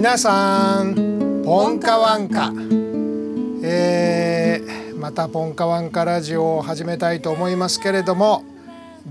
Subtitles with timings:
[0.00, 2.50] 皆さんポンカワンカ、
[3.62, 8.42] えー、またポンカワンカラジオを始めたいと思いますけれども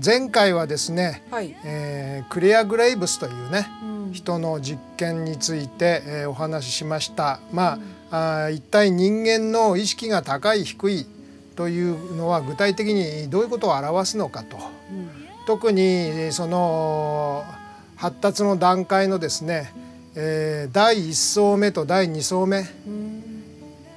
[0.04, 7.38] 前回はですね、はい、えー、クレア・グレイブスというね、うん、人の実験について、えー、お話ししました。
[7.52, 7.74] ま
[8.10, 11.06] あ、うん、あ一体人間の意識が高い低い
[11.54, 15.08] というのは具体的にどういうことを表すのかと、うん、
[15.46, 17.44] 特にその
[17.94, 19.72] 発達の段階のですね、
[20.14, 22.64] えー、第1層目と第2層目っ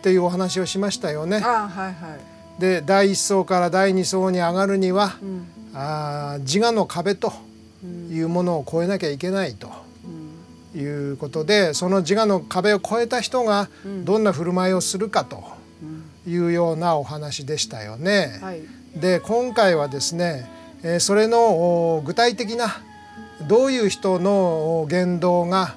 [0.02, 1.40] ていうお話をしましたよね。
[1.40, 2.18] はいは
[2.58, 7.34] い、で第1層から第2層に上がるには、うん、あ自我の壁と
[8.12, 9.70] いうものを越えなきゃいけないと。
[10.76, 13.70] いうことでその自我の壁を越えた人が
[14.06, 15.44] どんな振る舞いをするかと
[16.28, 18.40] いうようなお話でしたよね。
[18.42, 18.62] はい、
[18.96, 20.50] で今回はですね、
[20.82, 22.82] えー、それの具体的な
[23.48, 25.76] どういう人の言動が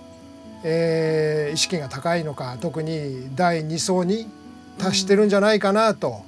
[0.62, 4.28] えー、意識が高いのか特に第2層に
[4.78, 6.24] 達してるんじゃないかなと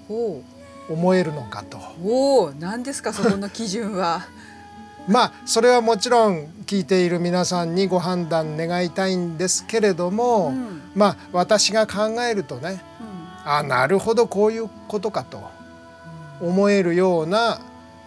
[0.89, 1.79] 思えるのかと。
[2.03, 4.27] おお何ですかそこの基準は。
[5.09, 12.83] まあそれはもちろん聞いている皆さんにご判断願いたいんですけれども、うん、まあ私が考えるとね、
[13.45, 15.43] うん、あなるほどこういうことかと
[16.43, 17.61] 思えるような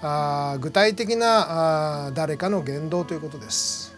[0.03, 3.91] あ具体的なあ誰かの言動ということです。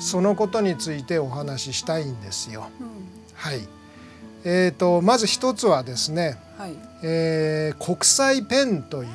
[0.00, 2.70] うんそのことについてお話ししたいんですよ。
[2.80, 2.88] うん、
[3.34, 3.60] はい。
[4.44, 9.08] えーと、まず一つはですね、はい、えー、国際ペンという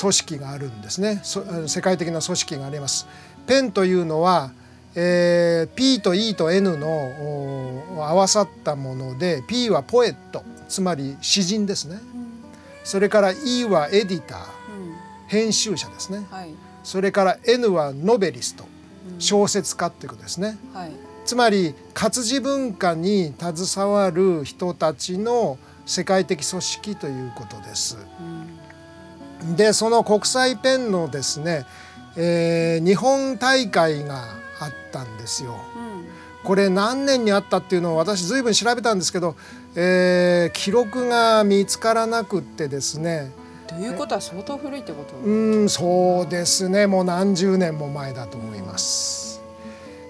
[0.00, 1.22] 組織があるんですね。
[1.68, 3.06] 世界的な組織があります。
[3.46, 4.50] ペンというのは、
[4.96, 12.02] えー、P と E と N の合わさったもので P はポエットつまり詩人ですね、うん、
[12.82, 14.46] それから E はエディター、うん、
[15.28, 18.64] 編集者ですね、はい、それから N はノベリスト
[19.18, 20.58] 小説家っていうことですね。
[20.72, 20.92] はい、
[21.24, 27.98] つまり活字文化に携わる人たちの世界的組織ということです。
[29.42, 31.64] うん、でその国際ペンのですね、
[32.16, 34.22] えー、日本大会が
[34.60, 35.52] あったんですよ。
[35.52, 36.06] うん、
[36.44, 39.36] これ何年にあったっていうのを私ずいぶん調べたんですけど、
[39.74, 43.30] えー、記録が見つからなくってですね
[43.66, 45.16] ということは相当古いってこと？
[45.16, 46.86] うんそうですね。
[46.86, 49.40] もう何十年も前だと思います。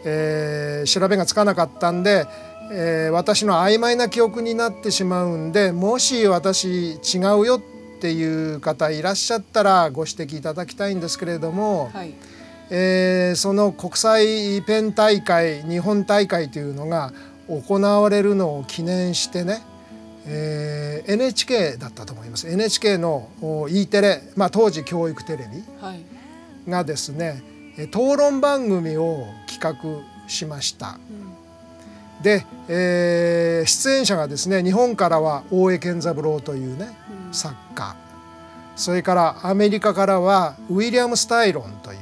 [0.05, 2.27] えー、調べがつかなかったんで、
[2.73, 12.15] えー、私の曖昧な記憶になってしまうんでもし私違うよっていう方いらっしゃったらご指摘いただきたいんですけれども、はい、
[12.71, 17.13] えー、その国際ペン大会日本大会というのが
[17.49, 19.63] 行われるのを記念してね
[20.29, 22.49] えー、NHK だったと思います。
[22.49, 23.29] NHK の
[23.71, 27.43] E テレ、まあ、当時教育テレビがですね、
[27.77, 30.99] はい、討論番組を企画しました。
[32.19, 36.97] うん、で、えー、出演者がですね日本からは大江健三郎というね、
[37.29, 37.97] うん、作家。
[38.75, 41.99] それからアメリカからはウィリアム・スタイロンという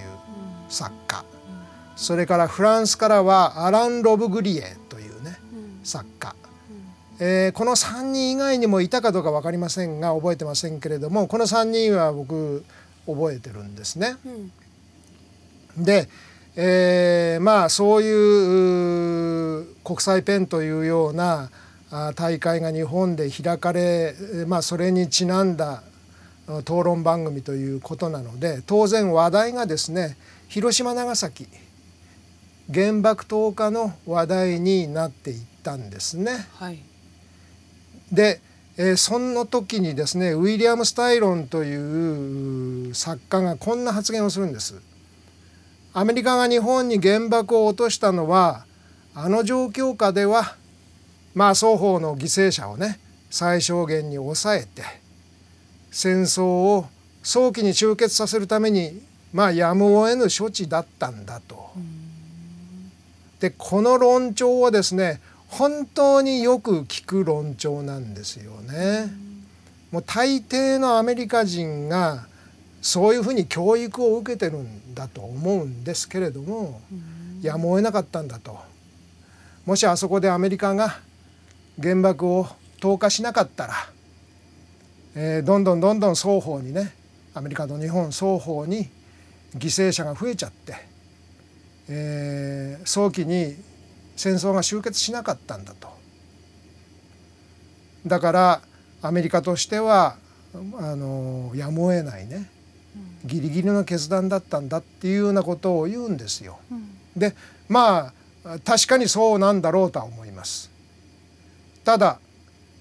[0.69, 1.25] 作家、うん、
[1.95, 5.39] それからフランスからはアラン・ロブグリエというね、
[5.85, 6.35] 作家
[7.21, 12.65] えー、この3人以外にもいたかどうか分かりませんが覚えてませんけれどもこの3人は僕
[13.07, 14.17] 覚えてるんですね。
[15.77, 16.09] うん、で、
[16.57, 21.51] えー、まあそういう国際ペンというような
[22.17, 24.15] 大会が日本で開かれ、
[24.49, 25.85] まあ、それにちなんだ
[26.61, 30.17] 討論番組ということなので当然話題がですね
[30.49, 31.47] 広島長崎
[32.73, 36.47] 原爆投下の話題になっていったんですね。
[36.55, 36.94] はい
[38.13, 38.41] で、
[38.77, 44.81] えー、その時にですねウィリアム・スタイロンという作家がこんな発言をするんです。
[45.93, 48.67] アメリカが日本に原爆を落としたのは
[49.15, 50.57] あの状況下では
[51.35, 52.99] まあ双方の犠牲者をね
[53.31, 54.83] 最小限に抑えて
[55.93, 56.87] 戦争を
[57.23, 59.01] 早期に終結させるために
[59.33, 61.73] まあやむを得ぬ処置だったんだと。
[63.41, 69.11] でこの論調はですね本当によく聞く論調なんですよね。
[69.91, 72.27] もう大抵のアメリカ人が
[72.83, 76.81] そういうふうに教育を受けてるんだと思うんですけれども
[77.41, 78.59] やむを得なかったんだと。
[79.65, 80.99] もしあそこでアメリカが
[81.81, 82.47] 原爆を
[82.81, 83.75] 投下しなかったら、
[85.15, 86.93] えー、どんどんどんどん双方にね
[87.33, 88.89] アメリカと日本双方に
[89.57, 90.75] 犠牲者が増えちゃって、
[91.89, 93.57] えー、早期に
[94.17, 95.89] 戦争が終結しなかったんだと。
[98.07, 98.61] だから
[99.03, 100.17] アメリカとしては
[100.55, 102.51] あのやむを得ないね
[103.25, 106.59] ギリギリの決断だったんだっていうようなことを言うんですよ。
[106.71, 107.35] うん、で
[107.69, 108.13] ま
[108.65, 110.71] 確かにそうなんだろうとは思います
[111.83, 112.21] ただ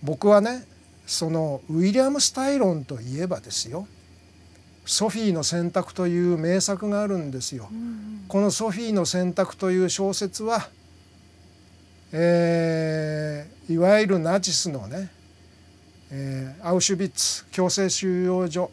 [0.03, 0.65] 僕はね
[1.05, 3.87] そのウィリアム・スタイロンといえばですよ
[4.85, 7.69] 「ソフィーの選択」という名作があるんですよ。
[8.27, 10.67] この「ソフィーの選択」という小説は、
[12.13, 15.09] えー、いわゆるナチスのね、
[16.11, 18.71] えー、アウシュビッツ強制収容所、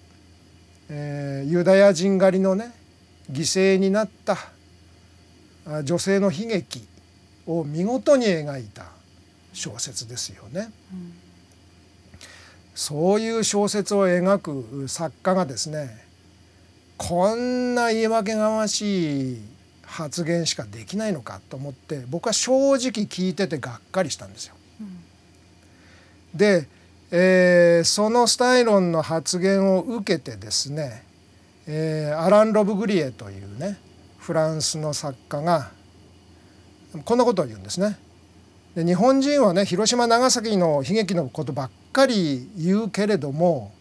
[0.89, 2.73] えー、ユダヤ人狩りのね
[3.33, 4.37] 犠牲になった
[5.83, 6.87] 女性の悲劇
[7.47, 8.85] を見事に描いた
[9.53, 10.71] 小説ですよね。
[10.93, 11.31] うん
[12.81, 16.03] そういう小説を描く作家がですね
[16.97, 19.41] こんな言い訳がましい
[19.91, 24.55] 発言しかできないのかと思って僕は正直聞いててがっかりしたんですよ。
[24.81, 26.69] うん、で、
[27.11, 31.05] えー、そのスタイロンの発言を受けてですね、
[31.67, 33.79] えー、アラン・ロブグリエというね
[34.19, 35.73] フランスの作家が
[37.05, 37.99] こんなことを言うんですね。
[38.77, 43.73] で日本人はね広島長崎の悲劇のことばっかり言うけれども、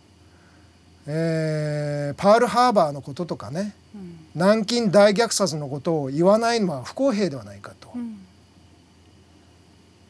[1.06, 8.20] えー、パールハーバーのこととかね、うん、南京大虐殺のことを言わないのは不公平ではないかと、うん、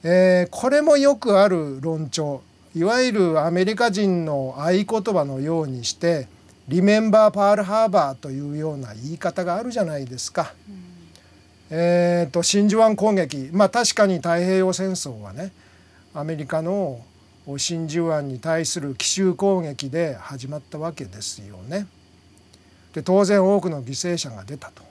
[0.03, 2.43] えー、これもよくある論調。
[2.75, 6.27] いわゆるアメリカ人の合言葉のようにして
[6.69, 10.53] 「リメンバー・パールハーバー」というような言い方があるじゃないですか。
[10.69, 10.83] うん、
[11.71, 13.49] えーと真珠湾攻撃。
[13.51, 15.51] まあ確かに太平洋戦争はね
[16.13, 17.01] アメリカの
[17.57, 21.87] 真珠湾に対する奇襲攻撃で始まったわけですよね。
[22.93, 24.83] で当然多くの犠牲者が出たと。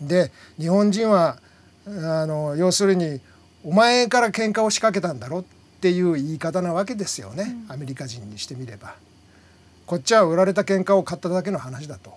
[0.00, 1.38] で日本人は
[1.86, 3.20] あの要するに
[3.64, 5.44] お前から喧嘩を仕掛けたんだろっ
[5.80, 8.94] ていう言い方なわけですよね、アメリカ人にしてみれば。
[9.86, 12.16] こっちは売られた喧嘩を買っただけの話だと。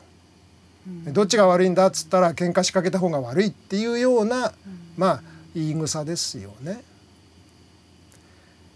[1.13, 4.51] どっちが悪いんだっつったら喧嘩仕掛けた方が悪いっていうような、
[4.97, 5.21] まあ
[5.53, 6.83] 言い草ですよね。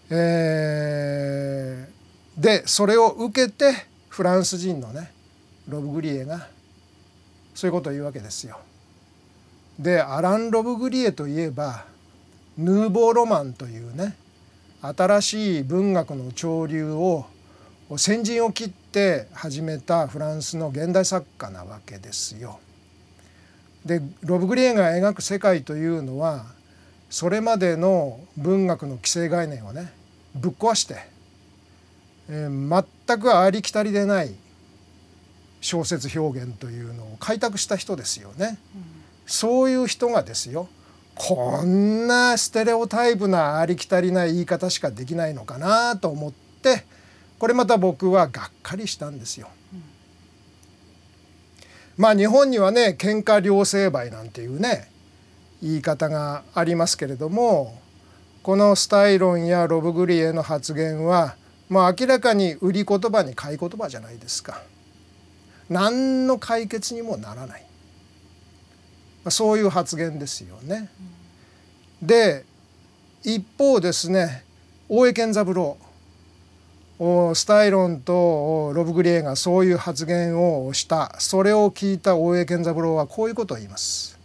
[0.10, 3.74] えー、でそれを受けて
[4.10, 5.12] フランス人のね
[5.68, 6.48] ロブ・グリエが
[7.54, 8.60] そういうことを言うわけですよ。
[9.80, 11.86] でアラン・ロブ・グリエといえば
[12.58, 14.16] ヌーボーロマンというね
[14.82, 17.26] 新しい文学の潮流を
[17.98, 22.60] 先陣を切って始めたフランスの現代作家なわけですよ。
[23.86, 26.46] でロブ・グリエが描く世界というのは
[27.10, 29.94] それまでの文学の既成概念をね
[30.34, 30.98] ぶっ壊して、
[32.30, 34.34] えー、全くありきたりでない
[35.66, 38.60] 小説表現というのを開拓した人ですよね。
[38.76, 38.84] うん、
[39.26, 40.70] そういう人がですよ
[41.16, 46.86] こんなステレオタイプなありきたりな言い方しかできないのかなと思って
[47.40, 49.48] これまた僕はがっかりしたんですよ。
[49.74, 49.82] うん、
[51.98, 54.92] まあ日本にはね喧嘩両成敗なんていうね
[55.64, 57.82] 言い方がありますけれども
[58.44, 61.36] このスタイロンやロブグリエの発言は、
[61.70, 64.62] まあ、明らかに売り言葉に買い言葉じゃないですか。
[65.70, 67.62] 何の解決にもならない、
[69.24, 70.90] まあ、そういう発言ですよね。
[72.02, 72.46] で
[73.24, 74.44] 一方ですね
[74.88, 75.78] 大江健三郎
[77.34, 84.16] スタイロンとロブグリエがそういう発言をしたそれを聞いた大江健三郎はこういうことを言います。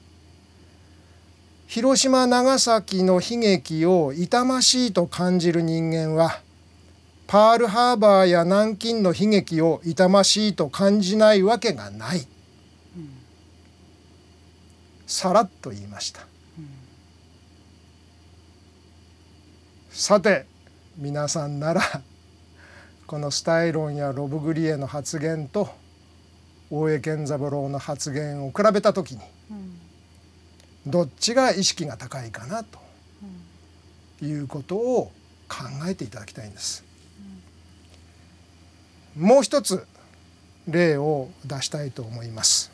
[1.66, 6.40] 広島長崎の悲劇を痛ましいと感じる人間は
[7.30, 12.24] パールハーバーや南京の悲劇を痛ましいと感じないわけがない、うん、
[15.06, 16.22] さらっと言いました、
[16.58, 16.68] うん、
[19.90, 20.44] さて
[20.98, 21.82] 皆さんなら
[23.06, 25.68] このスタイロンやロブグリエの発言と
[26.68, 29.20] 大江健三郎の発言を比べた時に、
[29.52, 29.80] うん
[30.86, 32.78] どっちが意識が高いかなと
[34.24, 35.12] いうことを
[35.46, 36.89] 考えていただきたいんです。
[39.20, 39.86] もう一つ
[40.66, 42.70] 例を出したいと思います。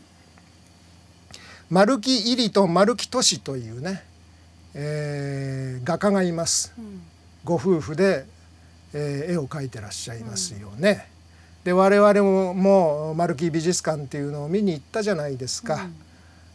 [1.69, 4.05] 丸木入りと丸木俊というね、
[4.75, 6.73] えー、画家がいます。
[7.45, 8.25] ご夫婦で、
[8.95, 11.09] えー、絵を描いてらっしゃいますよね。
[11.65, 15.75] で我々ももう丸木美術館っていうのを見に行ったじゃないですか。
[15.75, 16.07] うん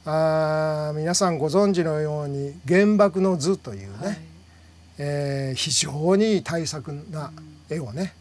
[0.03, 4.17] あ皆さんご存知のように「原爆の図」というね、はい、
[4.97, 7.31] えー、非常に大作な
[7.69, 8.13] 絵をね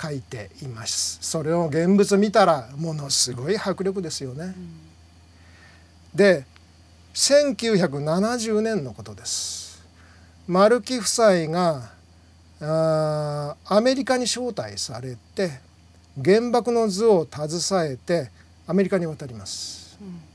[0.00, 4.44] 描いていますそれを現物見たらものすごい迫力ですよね。
[4.44, 4.54] うん、
[6.14, 6.46] で
[7.12, 9.82] 1970年のことです。
[10.46, 11.90] 丸木夫妻が
[12.62, 15.60] あアメリカに招待されて
[16.22, 18.30] 原爆の図を携えて
[18.66, 19.98] アメリカに渡ります。
[20.00, 20.30] うん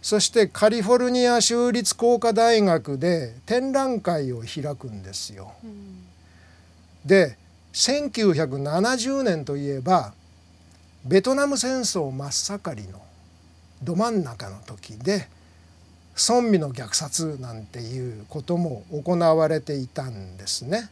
[0.00, 5.52] そしてカリフォルニア州立工科大学で展覧会を開くんですよ。
[7.04, 7.36] で
[7.72, 10.12] 1970年といえば
[11.04, 13.00] ベトナム戦争真っ盛りの
[13.82, 15.28] ど真ん中の時で
[16.18, 20.90] 村民の虐殺なんていうことも行われていたんですね。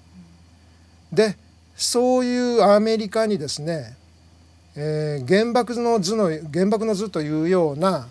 [1.12, 1.37] で
[1.76, 3.97] そういうアメリカにですね、
[4.76, 8.09] えー、原爆の図の原爆の図というような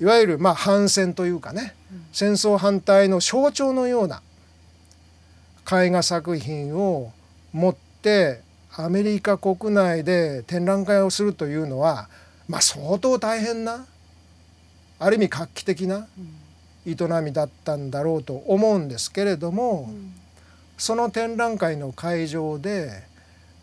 [0.00, 1.74] いわゆるまあ反戦というかね、
[2.12, 4.22] 戦争反対の象徴のような
[5.70, 7.12] 絵画作品を
[7.52, 8.40] 持って
[8.74, 12.08] アメリカ国内で展覧会をするというのは、
[12.48, 13.86] まあ、相当大変な
[14.98, 16.06] ある意味画期的な
[16.86, 19.90] 営みだったんだろうと思うんですけれども、
[20.78, 23.04] その展覧会の会場で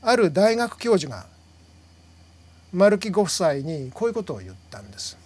[0.02, 1.26] ある大学教授が
[2.72, 5.18] 丸木ご夫妻にこういうことを言ったんです。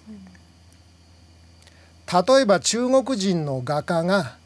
[2.12, 4.38] 例えば中国人の画家が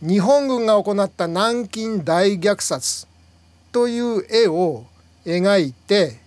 [0.00, 3.07] 日本軍が行った南京大虐殺
[3.72, 4.84] という絵を
[5.24, 6.18] 描いて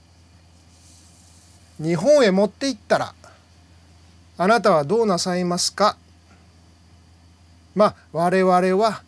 [1.80, 3.14] 日本へ持って行ったら
[4.38, 5.98] あなたはどうなさいますか？
[7.76, 8.52] まあ我々
[8.84, 9.02] は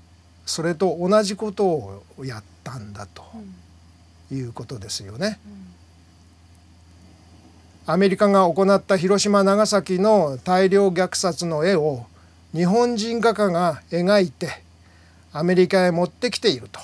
[0.46, 3.24] それと同じことをやったんだと
[4.32, 5.40] いうことですよね。
[7.86, 12.06] アメリカが行った広島長崎の大量虐殺の絵を
[12.54, 14.64] 日本人画家が描いて
[15.34, 16.80] アメリカへ持ってきていると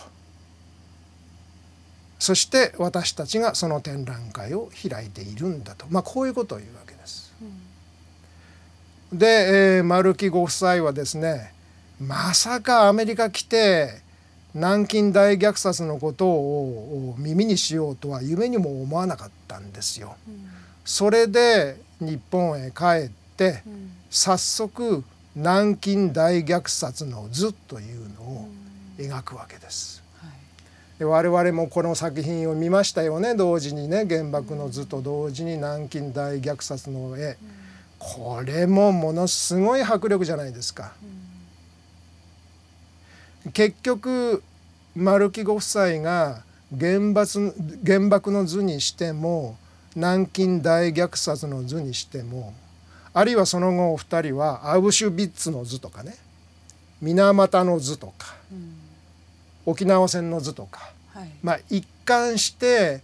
[2.19, 7.33] そして私たちがその展覧会を開いているんだと、まあ、こういうことを言うわけです。
[9.11, 11.53] で、えー、丸木ご夫妻はですね
[11.99, 14.01] まさかアメリカ来て
[14.53, 20.15] 南京大虐殺のことを耳にしようとは夢にも思わなかったんですよ。
[20.27, 20.49] うん、
[20.83, 25.03] それで日本へ帰って、うん、早速
[25.35, 28.49] 南京大虐殺の図というのを
[28.97, 29.99] 描くわけです。
[31.00, 37.38] で我々もこの作品を見ましたよね同時にね原爆の図と同時に南京大虐殺の絵。
[37.98, 40.94] これもものすごい迫力じゃないですか。
[43.53, 44.41] 結局
[44.96, 46.44] 丸木ご夫妻が
[46.77, 47.53] 原爆
[47.86, 49.58] 原爆の図にしても
[49.96, 52.53] 南京大虐殺の図にしても
[53.13, 56.15] あるいはその後お二人はアウシュビッツの図とかね
[57.01, 58.75] 水俣の図とか、うん、
[59.65, 63.01] 沖縄戦の図とか、はい、まあ一貫して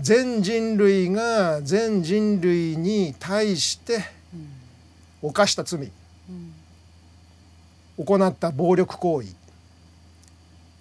[0.00, 4.04] 全人類が全人類に対して
[5.22, 5.90] 犯した罪、
[7.96, 9.28] 行った暴力行為。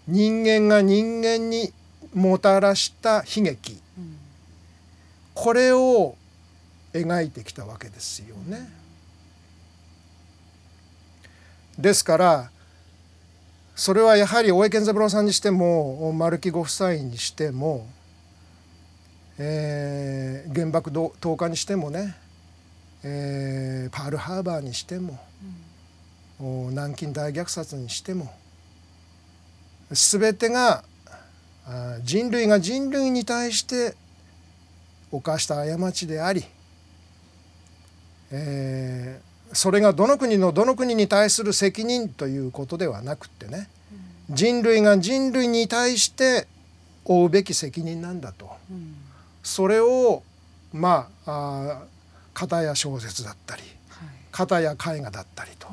[0.07, 1.73] 人間が人間に
[2.13, 3.81] もたらした悲劇、
[5.33, 6.15] これを
[6.93, 8.69] 描いてきたわけですよね。
[11.77, 12.51] ですから
[13.75, 17.88] それはやはり大江健三郎さんにしても丸木ご夫妻にしても
[19.38, 22.15] えー、原爆投下にしてもね、
[23.03, 25.20] えー、パールハーバーにしても、
[26.39, 28.32] うん、南京大虐殺にしても
[29.91, 30.84] 全てが
[32.03, 33.96] 人類が人類に対して
[35.12, 36.46] 犯した過ちであり、
[38.32, 43.69] えー、それがどの国のどの国に対する責任ということではなくってね、
[44.29, 46.47] 人類が人類に対して
[47.05, 48.50] 負うべき責任なんだと。
[49.43, 50.24] それを
[50.74, 51.83] まあ
[52.33, 53.63] 型や小説だったり
[54.31, 55.67] 型や絵画だったりと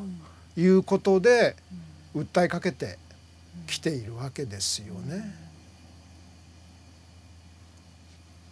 [0.60, 1.56] いうことで
[2.14, 2.98] 訴えかけて
[3.66, 5.34] きているわけですよね。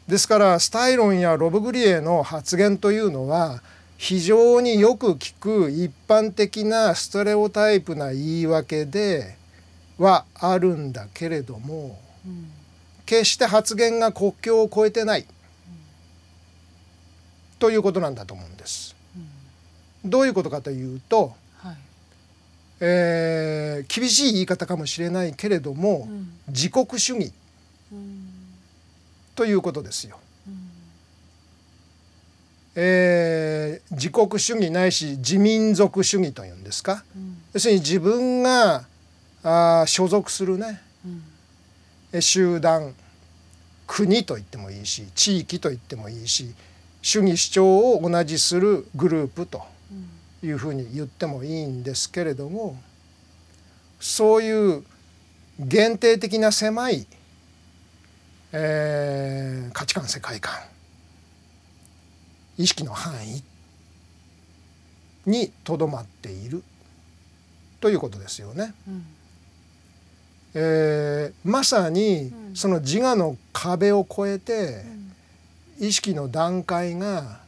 [0.09, 3.63] ですからスタイロンやロブグリエの発言というのは
[4.01, 9.37] 非常によく聞く一般的なストレオタイプな言い訳で
[9.99, 12.51] はあるんだけれども、うん。
[13.05, 15.27] 決して発言が国境を越えてない、
[17.59, 18.97] ということなんだと思うんです。
[20.03, 21.77] どういうことかというと、はい、
[22.81, 27.35] えー、厳しい言い方かもしれないけれども、うん、自国主義、
[27.93, 28.31] うん、
[29.35, 30.19] ということですよ。
[32.77, 38.85] うん、えー、自国主義ないし自民族主義というんですか、うん、要するに自分が
[39.43, 40.81] あ所属するね、
[42.21, 42.95] 集団。
[43.91, 46.55] 国と言ってもいいし地域と言ってもいいし
[47.03, 49.63] 主義主張を同じするグループと
[50.45, 52.81] いうふうに言ってもいいんですけれども
[53.99, 54.85] そういう
[55.59, 57.05] 限定的な狭い、
[58.53, 60.55] えー、価値観世界観
[62.59, 63.43] 意識の範囲
[65.27, 66.63] にとどまっている。
[67.81, 68.75] ということですよね。
[68.89, 69.07] うん。
[70.55, 72.57] えーまさにうん。
[72.57, 74.85] その自我の壁を越えて
[75.79, 75.87] うん。
[75.87, 77.41] 意識の段階が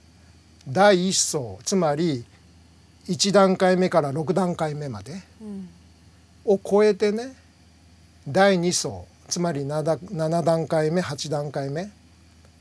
[0.69, 2.25] 第一層つまり
[3.09, 5.69] 1段階目から6段階目までうん。
[6.45, 7.35] を超えてね
[8.27, 11.91] 第2層つまり 7, 7段階目8段階目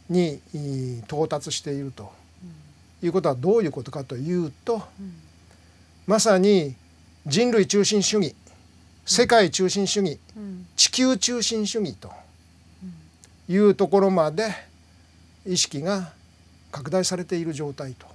[0.10, 0.42] に
[1.08, 2.12] 到達していると
[3.04, 5.14] いうことはどういうことかというとうん。
[6.08, 6.76] まさに
[7.26, 8.36] 人類中心主義
[9.06, 10.68] 世界中心主義うん。
[10.76, 12.12] 地球中心主義と
[13.48, 14.54] いうところまで
[15.46, 16.14] 意識が
[16.72, 18.08] 拡大されている状態と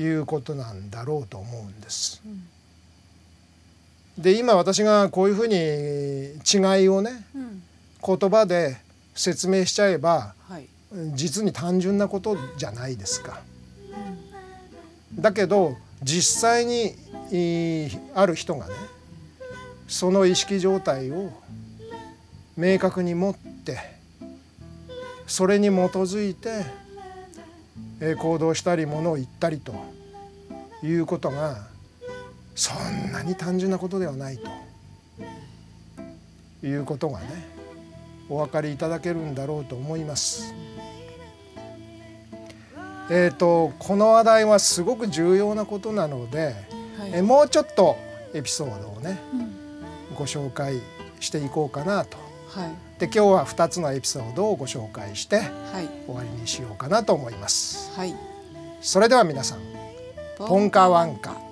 [0.00, 2.22] いうことなんだろうと思うんです。
[2.24, 2.48] うん。
[4.22, 7.62] で今私がこういうふうに違いをねうん。
[8.04, 8.76] 言葉で
[9.14, 10.68] 説明しちゃえばはい
[11.14, 13.40] 実に単純なことじゃないですか。
[15.14, 16.94] だけど実際に
[18.14, 18.74] ある人がね
[19.88, 21.32] その意識状態を
[22.56, 23.78] 明確に持って
[25.26, 26.64] それに基づいて
[28.16, 29.74] 行動したりものを言ったりと
[30.82, 31.66] いうことが
[32.54, 34.50] そんなに単純なことではないと
[36.66, 37.26] いうことがね
[38.28, 40.52] お分かりいただけるんだろうと思います。
[43.10, 46.54] えー、とこの話題はすごく重要なことなので、
[46.98, 47.10] はい。
[47.14, 47.96] えもうちょっと
[48.34, 49.56] エピソードをねうん。
[50.16, 50.80] ご紹介
[51.20, 52.16] していこうかなと。
[52.48, 52.70] はい。
[52.98, 56.06] で今日は2つのエピソードをご紹介してはい。
[56.06, 57.96] 終わりにしようかなと思います。
[57.96, 58.14] はい。
[58.80, 59.60] それでは皆さん
[60.38, 61.45] ポンカワンカ